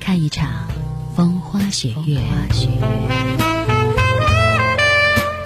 [0.00, 0.66] 看一场
[1.14, 2.20] 风花雪月，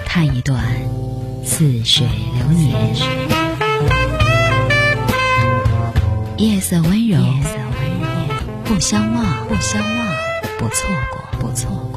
[0.03, 0.65] 看一段
[1.43, 2.95] 似水流年，
[6.37, 7.19] 夜色温柔，
[8.63, 10.07] 不相忘，不相忘，
[10.57, 11.94] 不错过，不错过。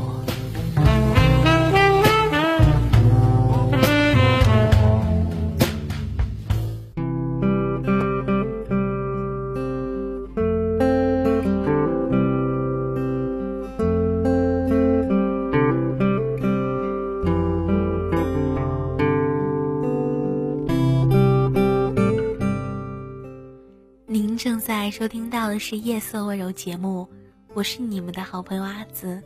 [24.91, 27.07] 收听到的是夜色温柔节目
[27.53, 29.21] 我是你们的好朋友阿紫。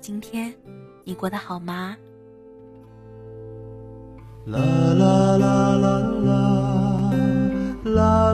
[0.00, 0.54] 今天
[1.04, 1.96] 你过得好吗？
[4.46, 5.98] 啦啦啦啦
[7.84, 8.31] 啦啦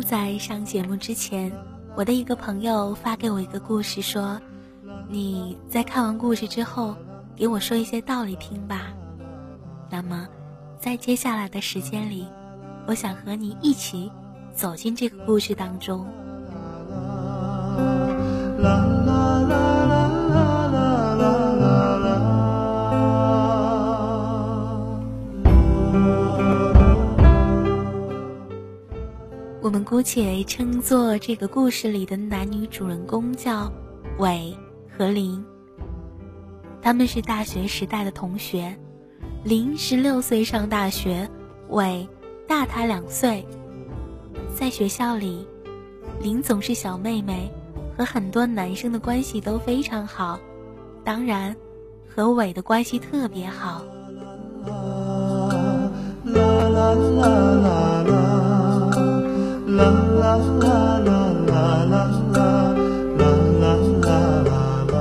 [0.00, 1.52] 在上节目之前，
[1.96, 4.40] 我的一个朋友发给我一个故事，说
[5.10, 6.94] ：“你在看完故事之后，
[7.36, 8.92] 给我说一些道理听吧。”
[9.90, 10.28] 那么，
[10.78, 12.26] 在接下来的时间里，
[12.86, 14.10] 我想和你一起
[14.54, 16.06] 走进这个故事当中。
[29.62, 33.72] 我们姑且称作这个故事里的男女主人公叫
[34.18, 34.52] 伟
[34.98, 35.42] 和林。
[36.82, 38.76] 他们是大学时代的同学，
[39.44, 41.30] 林十六岁上大学，
[41.68, 42.08] 伟
[42.48, 43.46] 大他两岁。
[44.52, 45.46] 在学校里，
[46.20, 47.48] 林总是小妹妹，
[47.96, 50.40] 和很多男生的关系都非常好，
[51.04, 51.54] 当然，
[52.12, 53.84] 和伟的关系特别好。
[54.66, 57.28] 啦啦啦啦
[58.02, 58.21] 啦
[59.74, 61.08] 啦啦啦啦
[61.46, 62.44] 啦啦啦啦
[63.16, 65.00] 啦啦啦啦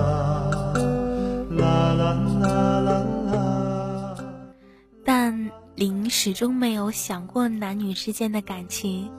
[1.49, 1.63] 啦
[1.97, 2.49] 啦啦
[2.79, 2.89] 啦
[3.33, 4.15] 啦。
[5.03, 9.09] 但林始终没有想过男女之间的感情，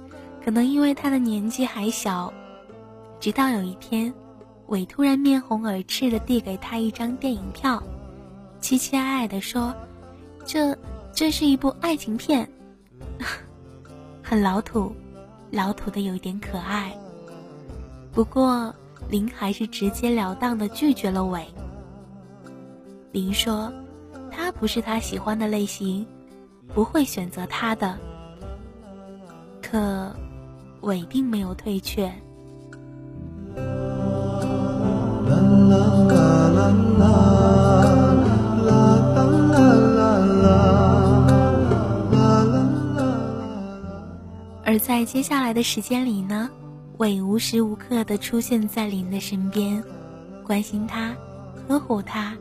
[0.42, 2.32] 可能因为他的年纪还小。
[3.20, 4.12] 直到有一天，
[4.68, 7.82] 伟突然面红耳赤的递给他一张电影票，
[8.58, 9.74] 期期艾艾的说
[10.46, 10.74] ：“这，
[11.12, 12.48] 这是一部爱情片。
[14.24, 14.90] ”很老土。
[15.52, 16.96] 老土的有一点可爱，
[18.10, 18.74] 不过
[19.10, 21.46] 林还是直截了当的拒绝了伟。
[23.12, 23.70] 林说，
[24.30, 26.06] 他不是他喜欢的类型，
[26.68, 27.98] 不会选择他的。
[29.60, 30.10] 可
[30.80, 32.10] 伟并没有退却。
[44.84, 46.50] 在接下来的时间里呢，
[46.98, 49.80] 伟无时无刻的出现在林的身边，
[50.44, 51.14] 关心他，
[51.68, 52.36] 呵护他。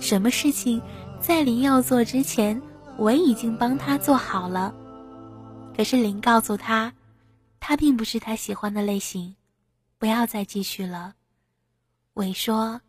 [0.00, 0.80] 什么事情
[1.20, 2.60] 在林要做之前，
[2.96, 4.74] 伟已经帮他做好了。
[5.76, 6.90] 可是林告诉他，
[7.60, 9.36] 他并不是他喜欢的类型，
[9.98, 11.12] 不要再继续了。
[12.14, 12.80] 伟说：“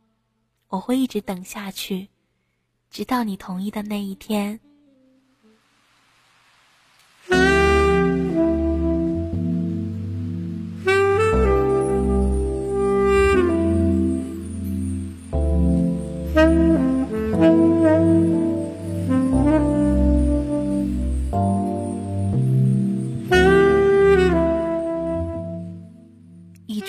[0.70, 2.08] 我会一直等下去，
[2.90, 4.58] 直到你同意的那一天。”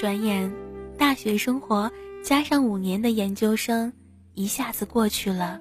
[0.06, 0.54] 转眼，
[0.96, 1.90] 大学生活
[2.22, 3.92] 加上五年的研究生，
[4.34, 5.60] 一下子过去了。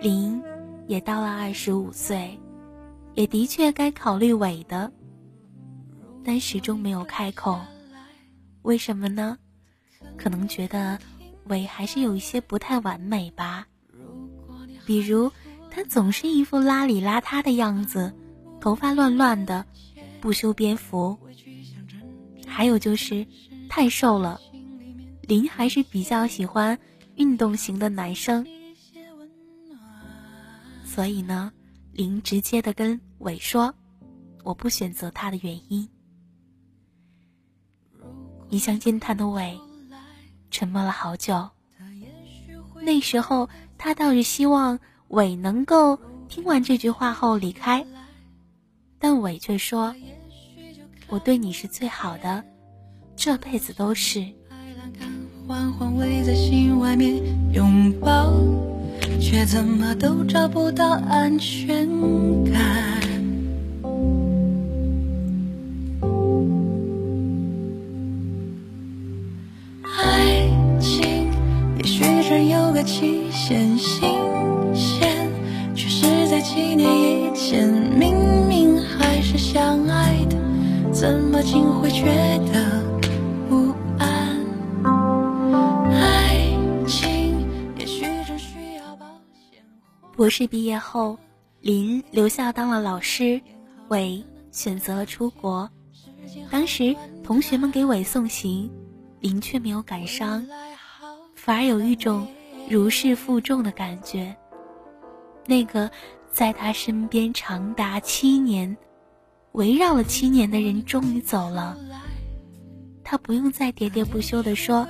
[0.00, 0.42] 林
[0.88, 2.36] 也到了二十五岁，
[3.14, 4.92] 也的确该考虑伟的，
[6.24, 7.60] 但始终没有开口。
[8.62, 9.38] 为什么呢？
[10.16, 10.98] 可能觉得。
[11.46, 13.68] 伟还是有一些不太完美吧，
[14.84, 15.30] 比如
[15.70, 18.12] 他总是一副邋里邋遢的样子，
[18.60, 19.64] 头发乱乱的，
[20.20, 21.16] 不修边幅。
[22.46, 23.26] 还有就是
[23.74, 24.38] 太瘦了，
[25.22, 26.78] 林还是比较喜欢
[27.14, 28.46] 运动型的男生，
[30.84, 31.50] 所以呢，
[31.90, 33.74] 林直接的跟伟说
[34.44, 35.88] ：“我不选择他的原因。”
[38.50, 39.58] 一向健谈的伟。
[40.50, 41.48] 沉默了好久，
[42.82, 43.48] 那时候
[43.78, 44.78] 他倒是希望
[45.08, 45.98] 伟能够
[46.28, 47.82] 听完这句话后离开，
[48.98, 49.96] 但伟却说
[51.08, 52.44] ：“我对你是最好的，
[53.16, 54.24] 这辈子都是。”
[59.20, 61.88] 却怎么都找不到安全
[62.52, 62.60] 感。
[69.82, 70.48] 爱
[70.80, 71.30] 情
[71.78, 74.00] 也许只有个期限，新
[74.74, 75.30] 鲜，
[75.74, 77.68] 却是在几年以前。
[77.68, 78.14] 明
[78.48, 80.36] 明还是相爱的，
[80.92, 82.04] 怎么竟会觉
[82.52, 82.61] 得？
[90.22, 91.18] 博士毕业后，
[91.62, 93.42] 林留校当了老师，
[93.88, 95.68] 伟选择了出国。
[96.48, 98.70] 当时同学们给伟送行，
[99.18, 100.46] 林却没有感伤，
[101.34, 102.24] 反而有一种
[102.70, 104.32] 如释负重的感觉。
[105.44, 105.90] 那个
[106.30, 108.76] 在他身边长达七年、
[109.54, 111.76] 围绕了七年的人终于走了，
[113.02, 114.86] 他不用再喋喋不休地说：“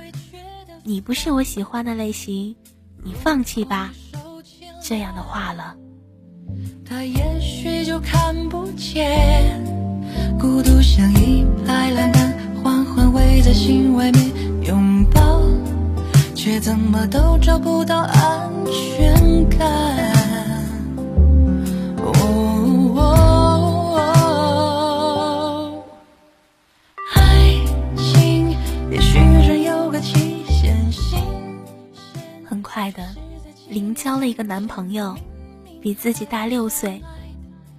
[0.85, 2.55] 你不是我喜欢的类型，
[3.03, 3.91] 你放弃吧。”
[4.85, 5.73] 这样的话了，
[6.85, 9.63] 他也许就看不见，
[10.37, 14.29] 孤独像一排栏杆，缓缓围在心外面
[14.65, 15.41] 拥抱，
[16.35, 20.13] 却怎么都找不到安全感。
[22.03, 22.99] 哦，
[27.15, 27.55] 爱
[27.95, 28.53] 情
[28.91, 30.75] 也许人有个期限，
[32.43, 33.01] 很快的。
[33.73, 35.17] 林交了一个男朋友，
[35.81, 37.01] 比自己大六岁，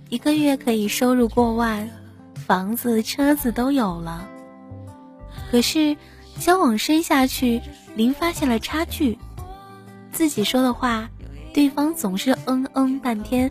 [0.08, 1.88] 一个月可以收入过万，
[2.34, 4.28] 房子车子都有了。
[5.48, 5.96] 可是
[6.40, 7.62] 交往深下去，
[7.94, 9.16] 林发现了差距，
[10.10, 11.08] 自己说的话，
[11.52, 13.48] 对方总是嗯嗯半天，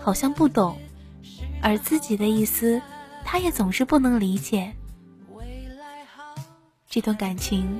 [0.00, 0.74] 好像不懂；
[1.62, 2.82] 而自己的意思，
[3.24, 4.72] 他也总是不能理解。
[6.90, 7.78] 这段感情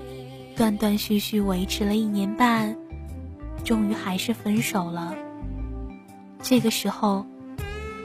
[0.56, 2.76] 断断续续维持了一年半。
[3.64, 5.14] 终于还是分手了。
[6.42, 7.26] 这个时候，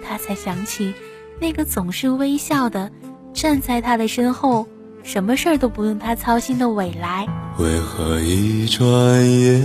[0.04, 0.94] 他才想起
[1.40, 2.90] 那个总是微笑的
[3.34, 4.68] 站在他的身后，
[5.04, 7.28] 什么事儿都不用他操心的未来。
[7.58, 8.88] 为何一转
[9.40, 9.62] 眼，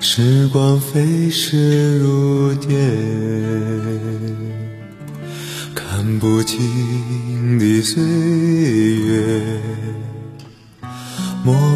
[0.00, 2.78] 时光飞逝如电，
[5.74, 9.60] 看不清的岁月。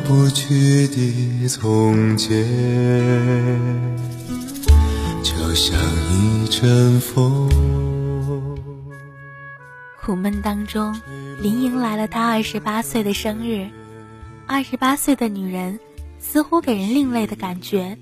[0.09, 2.43] 抹不去的从前，
[5.23, 5.79] 就像
[6.11, 7.47] 一阵风。
[10.01, 10.99] 苦闷当中，
[11.43, 13.69] 林迎来了她二十八岁的生日。
[14.47, 15.79] 二十八岁的女人，
[16.19, 17.99] 似乎给人另类的感觉。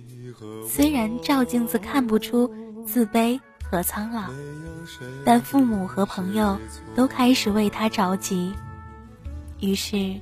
[0.65, 2.49] 虽然照镜子看不出
[2.87, 4.31] 自卑和苍老，
[5.25, 6.57] 但父母和朋友
[6.95, 8.53] 都开始为她着急。
[9.59, 10.15] 于是。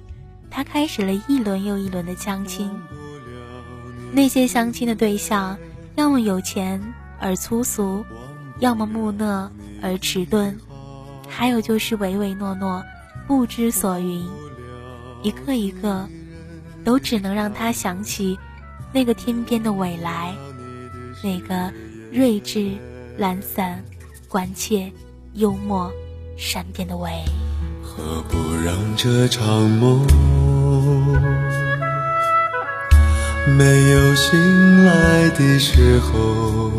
[0.55, 2.71] 他开始了一轮又一轮的相亲，
[4.13, 5.59] 那些相亲的对象，
[5.97, 6.81] 要么有钱
[7.19, 8.05] 而粗俗，
[8.61, 9.51] 要么木讷
[9.83, 10.57] 而迟钝，
[11.29, 12.85] 还有就是唯唯诺诺、
[13.27, 14.25] 不知所云，
[15.25, 16.09] 一个一个，
[16.85, 18.39] 都只能让他想起
[18.93, 20.33] 那个天边的未来，
[21.21, 21.73] 那个
[22.13, 22.71] 睿智、
[23.19, 23.83] 懒散、
[24.29, 24.93] 关切、
[25.33, 25.91] 幽默、
[26.37, 27.11] 善变的伟。
[27.83, 30.05] 何不让这场梦
[33.57, 36.73] 没有醒来的时候，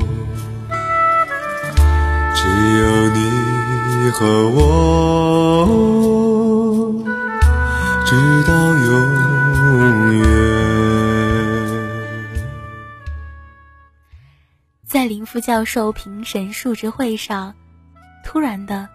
[2.36, 2.48] 只
[2.80, 5.66] 有你和我，
[8.06, 8.16] 直
[8.48, 8.94] 到永
[10.18, 10.24] 远。
[14.86, 17.54] 在林副教授评审述职会上，
[18.24, 18.88] 突然的，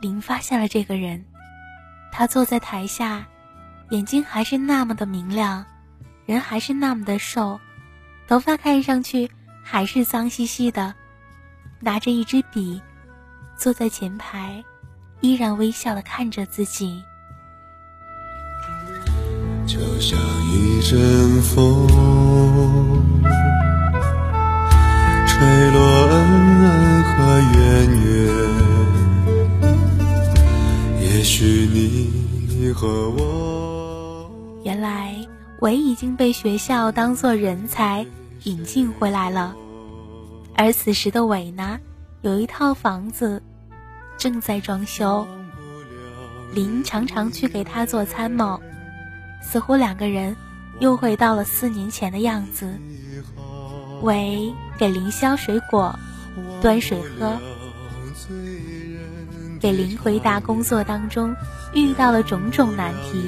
[0.00, 1.24] 林发现了这个人。
[2.12, 3.26] 他坐在台下，
[3.90, 5.64] 眼睛还是那么的明亮，
[6.26, 7.60] 人还是那么的瘦，
[8.26, 9.30] 头发看上去
[9.62, 10.94] 还是脏兮兮的，
[11.80, 12.80] 拿着一支笔，
[13.56, 14.64] 坐在前排，
[15.20, 17.02] 依然微笑的看着自己。
[19.66, 20.18] 就像
[20.50, 21.86] 一阵风，
[25.26, 26.14] 吹落恩
[26.62, 27.60] 恩和怨
[28.04, 28.12] 怨。
[31.00, 33.63] 也许你和我。
[35.64, 38.06] 原来伟已经被学校当做人才
[38.42, 39.56] 引进回来了，
[40.54, 41.80] 而此时的伟呢，
[42.20, 43.42] 有一套房子
[44.18, 45.26] 正在装修。
[46.52, 48.60] 林常常去给他做参谋，
[49.42, 50.36] 似乎两个人
[50.80, 52.78] 又回到了四年前的样子。
[54.02, 55.98] 伟给林削水果，
[56.60, 57.38] 端水喝。
[59.58, 61.34] 给林回答工作当中
[61.72, 63.24] 遇到了种种难题。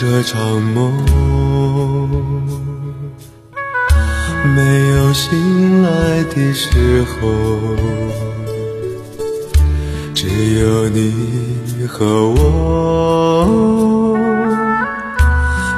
[0.00, 0.90] 这场梦
[4.56, 7.28] 没有醒来的时候？
[10.14, 13.46] 只有你和我，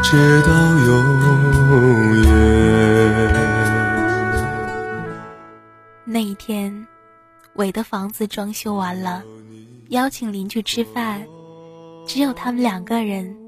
[0.05, 0.53] 直到
[0.87, 2.31] 永远。
[6.05, 6.87] 那一天，
[7.55, 9.25] 伟的房子装修完了，
[9.89, 11.27] 邀请邻居吃饭，
[12.07, 13.42] 只有他们两个人。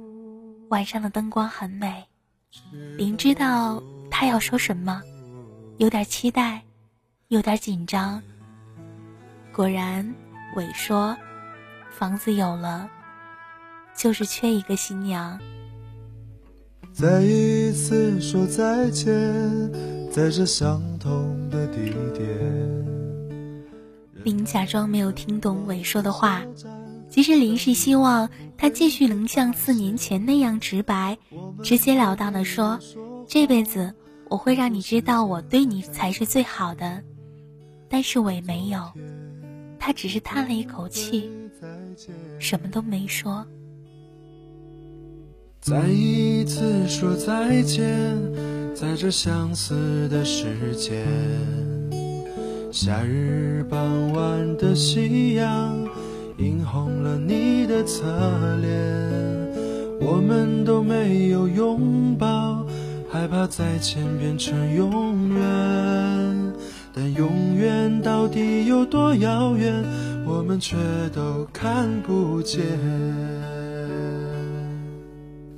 [0.71, 2.05] 晚上的灯光很美，
[2.97, 5.03] 林知道他要说什么，
[5.79, 6.63] 有点期待，
[7.29, 8.23] 有点紧张。
[9.53, 10.15] 果然。
[10.57, 11.17] 伟说
[11.91, 12.89] ：“房子有了，
[13.93, 15.37] 就是缺一个新娘。”
[16.95, 19.13] 再一次说再见，
[20.13, 22.25] 在这相同的地点。
[24.23, 26.45] 林假装没有听懂伟说的话，
[27.15, 28.29] 其实林是希望
[28.59, 31.17] 他继续能像四年前那样直白、
[31.63, 32.77] 直截了当的说
[33.29, 33.95] ：“这辈子
[34.29, 37.01] 我会让你知道，我对你才是最好的。”
[37.89, 38.81] 但是伟没有。
[39.79, 41.31] 他只是叹了一口气，
[42.41, 43.47] 什么都没说。
[45.61, 48.19] 再一次说再见，
[48.75, 51.07] 在这相似的时间。
[52.73, 55.79] 夏日傍晚的夕阳，
[56.39, 58.03] 映红了你的侧
[58.61, 58.71] 脸。
[60.01, 62.67] 我们都没有拥抱，
[63.11, 66.53] 害怕再见变成永远。
[66.93, 69.85] 但永远到底有多遥远，
[70.27, 70.77] 我们却
[71.13, 72.61] 都看不见。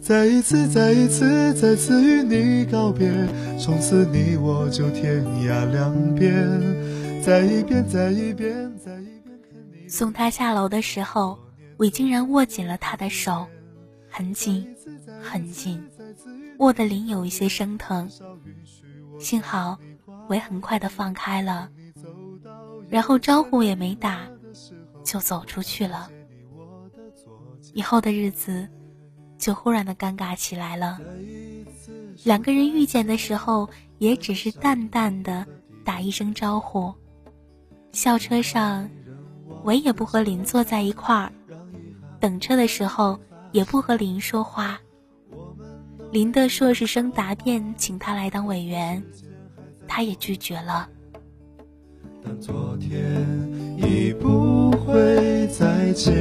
[0.00, 3.10] 再一次，再一次，再次与你告别，
[3.58, 6.38] 从此你我就天涯两边。
[7.22, 9.15] 再一遍，再一遍，再一。
[9.88, 11.38] 送他下楼的时候，
[11.76, 13.46] 我竟然握紧了他的手，
[14.08, 14.66] 很紧，
[15.22, 15.82] 很紧，
[16.58, 18.08] 握得林有一些生疼。
[19.18, 19.78] 幸好。
[20.28, 21.70] 我很快的放开了，
[22.88, 24.28] 然后招呼也没打，
[25.04, 26.10] 就走出去了。
[27.74, 28.66] 以后的日子
[29.38, 30.98] 就忽然的尴尬起来了。
[32.24, 35.46] 两个人遇见的时候，也只是淡淡的
[35.84, 36.92] 打一声招呼。
[37.92, 38.90] 校车上，
[39.62, 41.32] 我也不和林坐在一块儿，
[42.20, 43.18] 等车的时候
[43.52, 44.78] 也不和林说话。
[46.12, 49.02] 林的硕士生答辩，请他来当委员。
[49.88, 50.88] 他也拒绝了。
[52.40, 53.24] 昨天
[53.76, 56.12] 已不会再见，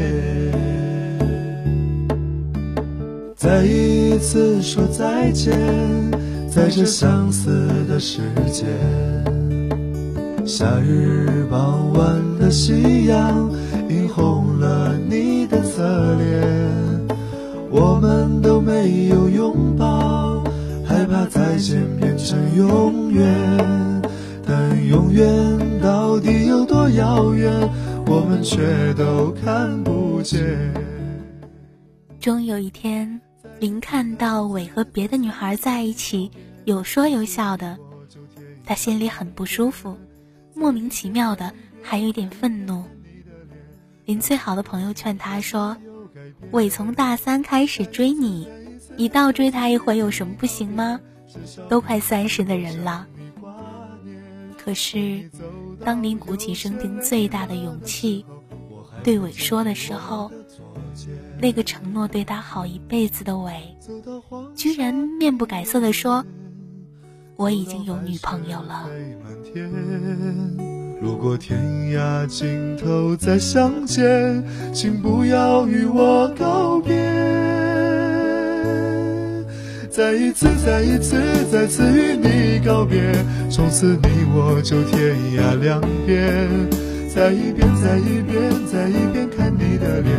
[3.36, 5.52] 再一次说再见，
[6.48, 9.35] 在这相似的时间。
[10.46, 13.52] 夏日傍晚的夕阳，
[13.90, 15.82] 映红了你的侧
[16.18, 17.08] 脸，
[17.72, 20.44] 我们都没有拥抱。
[20.86, 23.28] 害怕再见变成永远，
[24.46, 25.26] 但永远
[25.82, 27.52] 到底有多遥远，
[28.06, 30.72] 我们却都看不见。
[32.20, 33.20] 终有一天，
[33.60, 36.30] 林看到伟和别的女孩在一起，
[36.66, 37.76] 有说有笑的，
[38.64, 39.98] 他心里很不舒服，
[40.56, 42.84] 莫名其妙的还有一点愤怒。
[44.06, 45.76] 林最好的朋友劝他说
[46.52, 48.48] ：“伟从大三开始追你。”
[48.98, 50.98] 你倒追他一回有什么不行吗？
[51.68, 53.06] 都快三十的人了。
[54.58, 55.30] 可是，
[55.84, 58.26] 当你鼓起生平最大的勇气
[59.04, 60.32] 对伟说的时候，
[61.42, 63.76] 那个承诺对他好一辈子的伟，
[64.56, 66.26] 居然面不改色的说
[67.36, 68.90] ：“我已经有女朋友了。”
[71.02, 71.60] 如果天
[71.92, 76.96] 涯尽头再相见，请不要与我告别。
[79.90, 83.14] 再一次，再一次，再次与你告别，
[83.50, 86.50] 从此你我就天涯两边。
[87.14, 90.18] 再一遍，再一遍，再一遍看你的脸，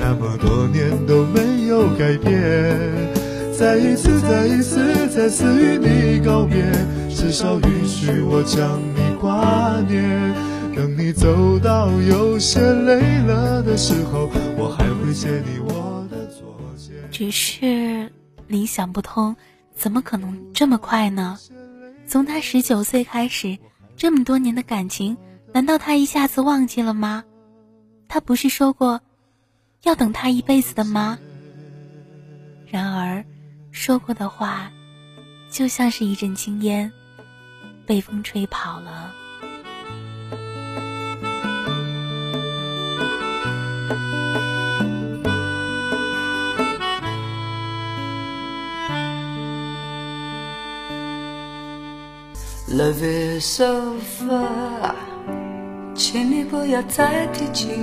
[0.00, 3.21] 那么多年都没有改变。
[3.62, 6.60] 再一次，再一次，再次与你告别，
[7.08, 10.34] 至少允许我将你挂念。
[10.74, 14.28] 等你走到有些累了的时候，
[14.58, 16.96] 我还会借你我的左肩。
[17.12, 18.10] 只是。
[18.48, 19.36] 你想不通，
[19.76, 21.38] 怎么可能这么快呢？
[22.08, 23.56] 从他十九岁开始，
[23.96, 25.16] 这么多年的感情，
[25.52, 27.22] 难道他一下子忘记了吗？
[28.08, 29.00] 他不是说过
[29.84, 31.16] 要等他一辈子的吗？
[32.66, 33.24] 然而，
[33.72, 34.70] 说过的话
[35.50, 36.90] 就像是一阵青烟，
[37.84, 39.12] 被风吹跑了。
[52.68, 54.94] Love is over，
[55.94, 57.82] 请你不要再提起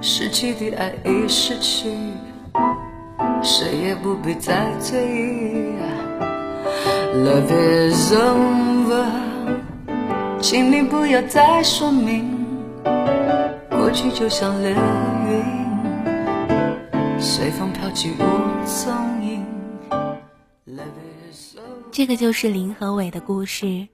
[0.00, 1.92] 失去的爱已失去，
[3.42, 5.72] 谁也不必再追忆。
[7.14, 9.06] Love is over，
[10.40, 12.46] 请你不要再说明，
[13.70, 15.42] 过去就像流云，
[17.18, 18.22] 随风飘去无
[18.66, 18.92] 踪
[19.22, 19.44] 影。
[21.90, 23.88] 这个就是林和伟的故事，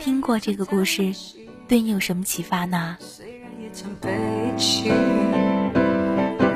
[0.00, 1.12] 听过这个故事，
[1.68, 2.96] 对你有什么启发呢？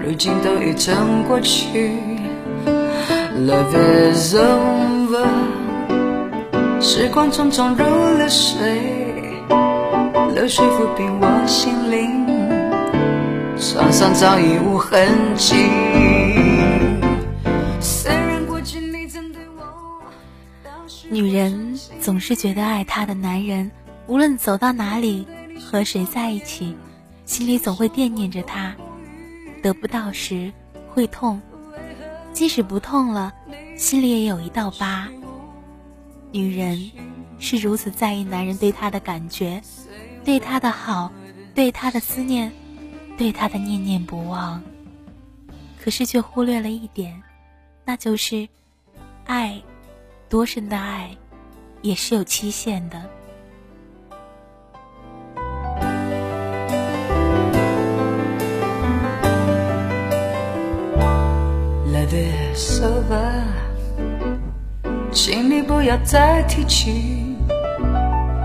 [0.02, 1.92] 如今都已成过去
[3.38, 5.26] ，Love is over，
[6.80, 7.84] 时光匆匆如
[8.18, 9.46] 流水，
[10.34, 12.26] 流水抚平我心灵，
[13.56, 15.54] 床上早已无痕迹。
[21.10, 23.70] 女人总是觉得爱她的男人，
[24.08, 25.26] 无论走到哪里，
[25.58, 26.76] 和谁在一起，
[27.24, 28.74] 心里总会惦念着他。
[29.62, 30.52] 得不到时
[30.88, 31.40] 会痛，
[32.32, 33.32] 即使不痛了，
[33.76, 35.08] 心里也有一道疤。
[36.30, 36.90] 女人
[37.38, 39.62] 是如此在意男人对她的感觉，
[40.24, 41.10] 对她的好，
[41.54, 42.52] 对她的思念，
[43.16, 44.62] 对她的念念不忘。
[45.82, 47.22] 可是却忽略了一点，
[47.84, 48.48] 那就是
[49.24, 49.60] 爱。
[50.30, 51.16] 多深的爱，
[51.80, 53.08] 也是有期限的。
[62.58, 63.44] Love is over，
[65.12, 67.36] 请你不要再提起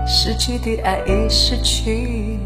[0.06, 2.38] 失去的爱已失去，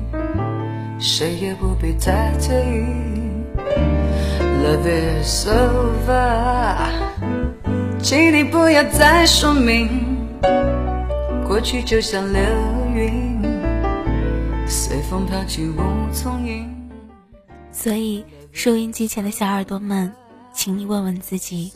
[0.98, 3.60] 谁也不必再追忆。
[4.64, 6.76] Love is over。
[7.98, 10.16] 请你不要再说明，
[11.46, 12.40] 过去就像流
[12.94, 13.42] 云，
[14.66, 16.66] 随风飘去无踪影。
[17.70, 20.10] 所以，收音机前的小耳朵们，
[20.58, 21.72] 请你问问自己，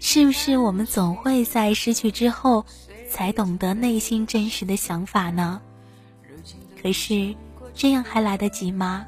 [0.00, 2.66] 是不是我们总会在失去之后，
[3.08, 5.60] 才懂得内心真实的想法呢？
[6.82, 7.36] 可是，
[7.72, 9.06] 这样还来得及吗？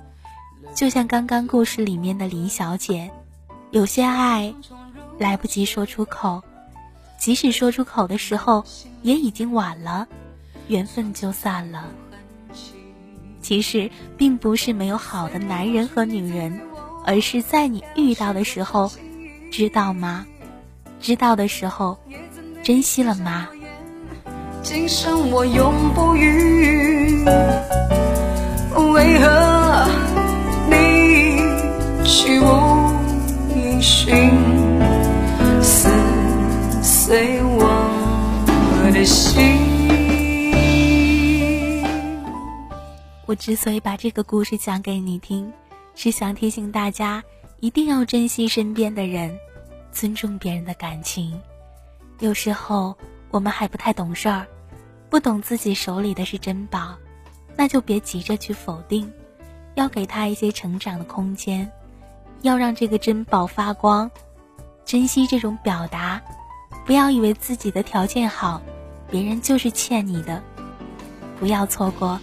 [0.72, 3.10] 就像刚刚故事里面的林小姐，
[3.72, 4.54] 有些爱。
[5.18, 6.40] 来不及说出口，
[7.18, 8.64] 即使说出口的时候，
[9.02, 10.06] 也已经晚了，
[10.68, 11.88] 缘分就散了。
[13.42, 16.60] 其实并不是没有好的男人和女人，
[17.04, 18.88] 而是在你遇到的时候，
[19.50, 20.26] 知道吗？
[21.00, 21.98] 知道的时候，
[22.62, 23.48] 珍惜了吗？
[24.62, 27.24] 今生我永不渝，
[28.92, 29.88] 为何
[30.68, 31.38] 你
[32.04, 32.92] 去无
[33.54, 34.30] 音讯？
[35.62, 35.88] 撕
[36.82, 39.68] 碎我的心。
[43.24, 45.52] 我之所以把这个故事讲给你听，
[45.94, 47.22] 是想提醒大家
[47.60, 49.36] 一定要珍惜身边的人，
[49.90, 51.40] 尊重别人的感情。
[52.20, 52.96] 有时候
[53.30, 54.46] 我们还不太懂事儿，
[55.10, 56.94] 不懂自己手里的是珍宝，
[57.56, 59.10] 那就别急着去否定，
[59.74, 61.68] 要给他一些成长的空间，
[62.42, 64.08] 要让这个珍宝发光，
[64.84, 66.22] 珍惜这种表达。
[66.86, 68.62] 不要以为自己的条件好，
[69.10, 70.40] 别人就是欠你的。
[71.40, 72.18] 不要错过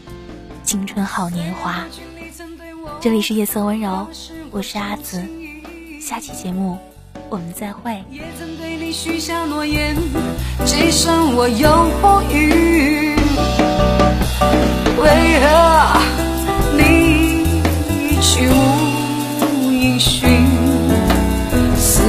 [0.63, 1.83] 青春好年华。
[3.01, 4.07] 这里是夜色温柔，
[4.55, 5.21] 我是阿紫。
[5.99, 6.77] 下期节目
[7.27, 8.01] 我们再会。
[8.09, 8.21] 为
[15.41, 15.99] 何
[16.77, 20.47] 你去无音讯，
[21.75, 22.01] 似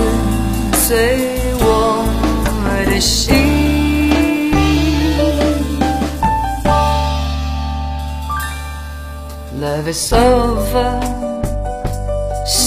[0.74, 1.34] 碎。
[3.00, 3.34] 心
[9.60, 11.25] ，Love is over。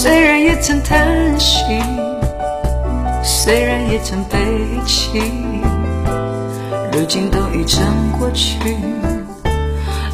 [0.02, 1.62] 虽然也曾叹息，
[3.22, 4.38] 虽然也曾悲
[4.86, 5.20] 泣，
[6.90, 7.84] 如今都已成
[8.18, 8.78] 过去。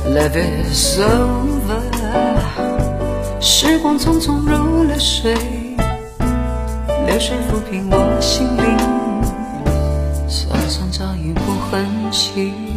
[0.05, 1.79] Love is over。
[3.41, 5.37] 时光匆匆如流水，
[7.07, 8.77] 流水抚平我心灵。
[10.91, 12.76] 早已不痕迹。